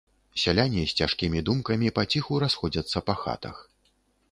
Сяляне 0.43 0.85
з 0.91 0.97
цяжкімі 1.01 1.43
думкамі 1.51 1.93
паціху 1.99 2.41
расходзяцца 2.47 3.05
па 3.11 3.19
хатах. 3.23 3.63